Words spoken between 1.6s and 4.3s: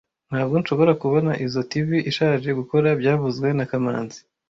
TV ishaje gukora byavuzwe na kamanzi